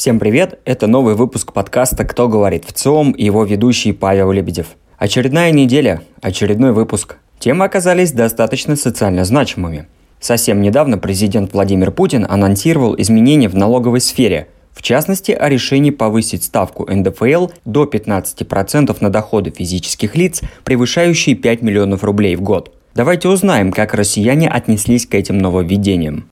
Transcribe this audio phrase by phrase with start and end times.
[0.00, 0.58] Всем привет!
[0.64, 4.68] Это новый выпуск подкаста «Кто говорит в ЦИОМ» и его ведущий Павел Лебедев.
[4.96, 7.18] Очередная неделя, очередной выпуск.
[7.38, 9.88] Темы оказались достаточно социально значимыми.
[10.18, 16.44] Совсем недавно президент Владимир Путин анонсировал изменения в налоговой сфере, в частности, о решении повысить
[16.44, 22.74] ставку НДФЛ до 15% на доходы физических лиц, превышающие 5 миллионов рублей в год.
[22.94, 26.30] Давайте узнаем, как россияне отнеслись к этим нововведениям.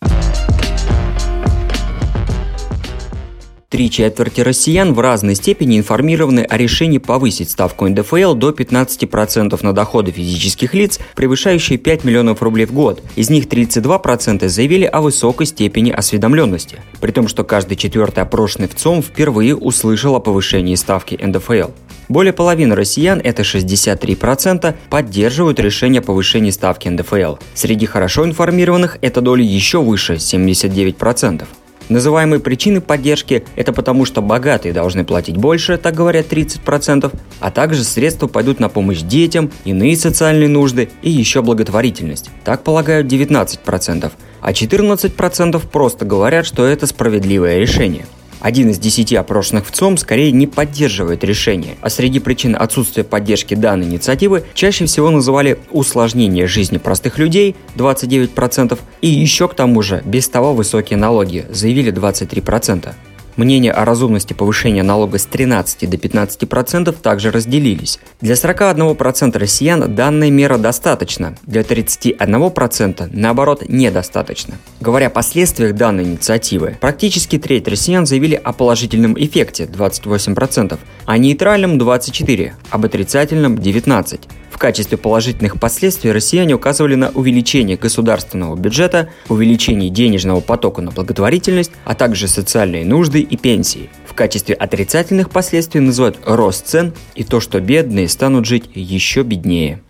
[3.71, 9.75] Три четверти россиян в разной степени информированы о решении повысить ставку НДФЛ до 15% на
[9.75, 13.03] доходы физических лиц, превышающие 5 миллионов рублей в год.
[13.15, 18.75] Из них 32% заявили о высокой степени осведомленности, при том, что каждый четвертый опрошенный в
[18.75, 21.73] ЦОМ впервые услышал о повышении ставки НДФЛ.
[22.09, 27.37] Более половины россиян, это 63%, поддерживают решение о повышении ставки НДФЛ.
[27.53, 31.45] Среди хорошо информированных эта доля еще выше– 79%.
[31.89, 37.85] Называемые причины поддержки– это потому, что богатые должны платить больше, так говорят 30%, а также
[37.85, 42.31] средства пойдут на помощь детям, иные социальные нужды и еще благотворительность.
[42.45, 48.07] Так полагают 19%, а 14% просто говорят, что это справедливое решение–
[48.41, 53.55] один из десяти опрошенных в ЦОМ скорее не поддерживает решение, а среди причин отсутствия поддержки
[53.55, 60.03] данной инициативы чаще всего называли усложнение жизни простых людей 29% и еще к тому же
[60.05, 62.95] без того высокие налоги заявили 23%.
[63.39, 68.01] Мнения о разумности повышения налога с 13 до 15% также разделились.
[68.21, 74.57] Для 41% россиян данная мера достаточна, для 31% наоборот недостаточно.
[74.81, 81.79] Говоря о последствиях данной инициативы, практически треть россиян заявили о положительном эффекте 28%, о нейтральном
[81.79, 84.19] 24%, об отрицательном 19%.
[84.59, 91.71] В качестве положительных последствий россияне указывали на увеличение государственного бюджета, увеличение денежного потока на благотворительность,
[91.85, 93.89] а также социальные нужды и пенсии.
[94.05, 99.81] В качестве отрицательных последствий называют рост цен и то, что бедные станут жить еще беднее.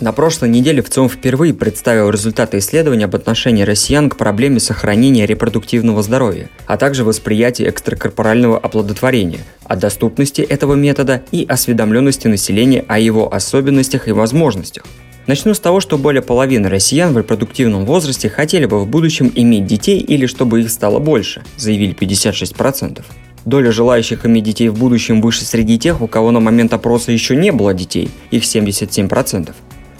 [0.00, 5.26] На прошлой неделе в ЦИОМ впервые представил результаты исследования об отношении россиян к проблеме сохранения
[5.26, 13.00] репродуктивного здоровья, а также восприятия экстракорпорального оплодотворения, о доступности этого метода и осведомленности населения о
[13.00, 14.84] его особенностях и возможностях.
[15.26, 19.66] Начну с того, что более половины россиян в репродуктивном возрасте хотели бы в будущем иметь
[19.66, 23.02] детей или чтобы их стало больше, заявили 56%.
[23.44, 27.34] Доля желающих иметь детей в будущем выше среди тех, у кого на момент опроса еще
[27.34, 29.54] не было детей, их 77%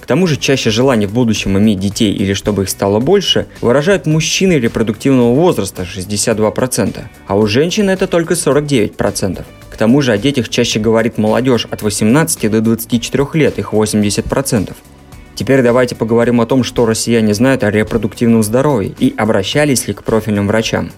[0.08, 4.54] тому же чаще желание в будущем иметь детей или чтобы их стало больше выражают мужчины
[4.54, 9.44] репродуктивного возраста 62%, а у женщин это только 49%.
[9.70, 14.72] К тому же о детях чаще говорит молодежь от 18 до 24 лет, их 80%.
[15.34, 20.02] Теперь давайте поговорим о том, что россияне знают о репродуктивном здоровье и обращались ли к
[20.02, 20.90] профильным врачам.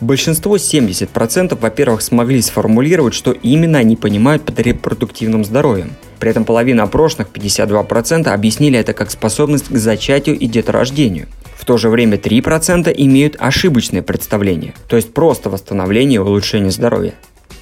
[0.00, 5.92] Большинство, 70%, во-первых, смогли сформулировать, что именно они понимают под репродуктивным здоровьем.
[6.18, 11.28] При этом половина опрошенных, 52%, объяснили это как способность к зачатию и деторождению.
[11.54, 17.12] В то же время 3% имеют ошибочное представление, то есть просто восстановление и улучшение здоровья.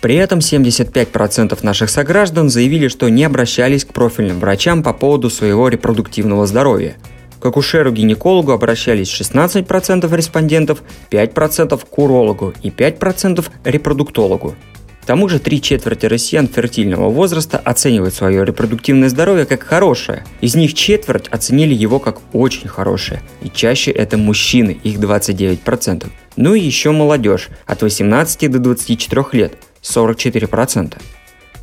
[0.00, 5.68] При этом 75% наших сограждан заявили, что не обращались к профильным врачам по поводу своего
[5.68, 6.96] репродуктивного здоровья,
[7.40, 14.54] к акушеру-гинекологу обращались 16% респондентов, 5% к урологу и 5% репродуктологу.
[15.02, 20.24] К тому же три четверти россиян фертильного возраста оценивают свое репродуктивное здоровье как хорошее.
[20.42, 23.22] Из них четверть оценили его как очень хорошее.
[23.40, 26.06] И чаще это мужчины, их 29%.
[26.36, 30.98] Ну и еще молодежь от 18 до 24 лет, 44%.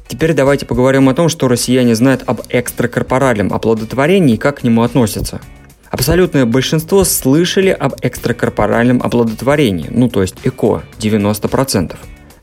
[0.08, 4.82] Теперь давайте поговорим о том, что россияне знают об экстракорпоральном оплодотворении и как к нему
[4.82, 5.40] относятся.
[5.96, 11.96] Абсолютное большинство слышали об экстракорпоральном оплодотворении, ну то есть ЭКО, 90%.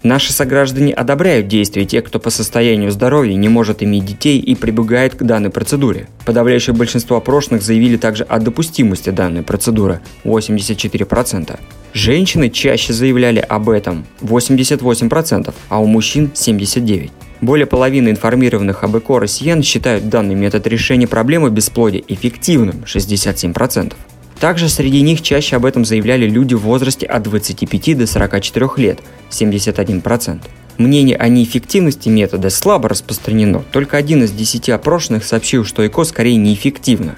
[0.02, 5.16] Наши сограждане одобряют действия тех, кто по состоянию здоровья не может иметь детей и прибегает
[5.16, 6.08] к данной процедуре.
[6.24, 11.60] Подавляющее большинство опрошенных заявили также о допустимости данной процедуры– 84%.
[11.92, 17.10] Женщины чаще заявляли об этом– 88%, а у мужчин– 79%.
[17.42, 23.94] Более половины информированных об ЭКО россиян считают данный метод решения проблемы бесплодия эффективным– 67%.
[24.38, 29.00] Также среди них чаще об этом заявляли люди в возрасте от 25 до 44 лет–
[29.30, 30.40] 71%.
[30.78, 36.36] Мнение о неэффективности метода слабо распространено, только один из десяти опрошенных сообщил, что ЭКО скорее
[36.36, 37.16] неэффективно.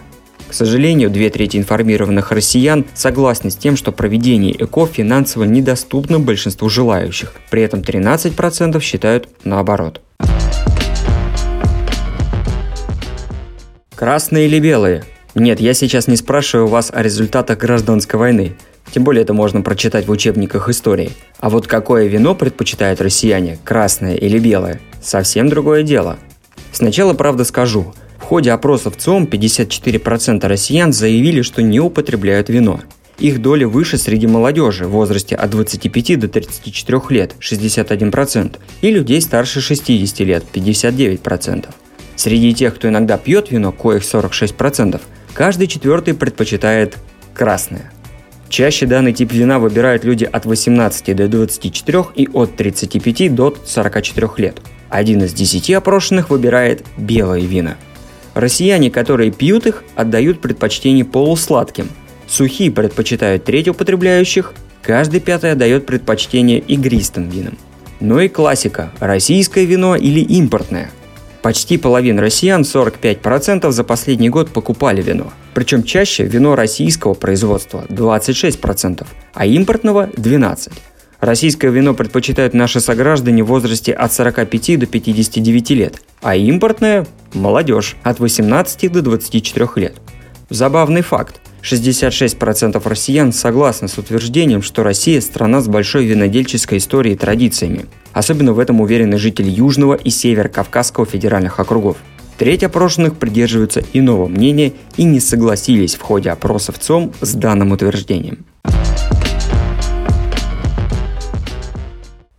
[0.55, 6.69] К сожалению, две трети информированных россиян согласны с тем, что проведение ЭКО финансово недоступно большинству
[6.69, 7.35] желающих.
[7.51, 10.01] При этом 13% считают наоборот.
[13.97, 15.03] Красные или белые?
[15.35, 18.55] Нет, я сейчас не спрашиваю вас о результатах гражданской войны.
[18.93, 21.11] Тем более это можно прочитать в учебниках истории.
[21.41, 26.17] А вот какое вино предпочитают россияне, красное или белое, совсем другое дело.
[26.71, 27.93] Сначала, правда, скажу.
[28.25, 32.81] В ходе опросов ЦОМ 54% россиян заявили, что не употребляют вино.
[33.19, 39.21] Их доля выше среди молодежи в возрасте от 25 до 34 лет– 61%, и людей
[39.21, 41.67] старше 60 лет– 59%.
[42.17, 45.03] Среди тех, кто иногда пьет вино, коих 46%,
[45.35, 46.97] каждый четвертый предпочитает
[47.35, 47.93] красное.
[48.49, 54.29] Чаще данный тип вина выбирают люди от 18 до 24 и от 35 до 44
[54.39, 54.63] лет.
[54.89, 57.77] Один из десяти опрошенных выбирает белые вина.
[58.35, 61.89] Россияне, которые пьют их, отдают предпочтение полусладким.
[62.27, 64.53] Сухие предпочитают треть употребляющих,
[64.83, 67.59] каждый пятый отдает предпочтение игристым винам.
[68.01, 70.91] Ну и классика– российское вино или импортное–
[71.45, 75.31] Почти половина россиян, 45%, за последний год покупали вино.
[75.53, 80.73] Причем чаще вино российского производства– 26%, а импортного– 12%.
[81.25, 87.97] Российское вино предпочитают наши сограждане в возрасте от 45 до 59 лет, а импортное– молодежь
[88.03, 89.95] от 18 до 24 лет.
[90.51, 91.41] Забавный факт.
[91.63, 97.87] 66% россиян согласны с утверждением, что Россия– страна с большой винодельческой историей и традициями.
[98.13, 101.97] Особенно в этом уверены жители Южного и Северо-Кавказского федеральных округов.
[102.37, 108.45] Треть опрошенных придерживаются иного мнения и не согласились в ходе опросов ЦОМ с данным утверждением.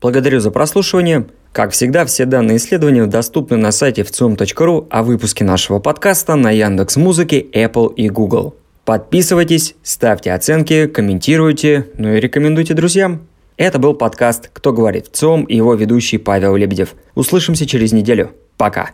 [0.06, 1.26] Благодарю за прослушивание.
[1.52, 6.98] Как всегда, все данные исследования доступны на сайте вцом.ру, а выпуски нашего подкаста на Яндекс
[6.98, 8.54] Музыке, Apple и Google.
[8.86, 13.22] Подписывайтесь, ставьте оценки, комментируйте, ну и рекомендуйте друзьям.
[13.58, 16.94] Это был подкаст «Кто говорит в ЦОМ» и его ведущий Павел Лебедев.
[17.16, 18.30] Услышимся через неделю.
[18.58, 18.92] Пока.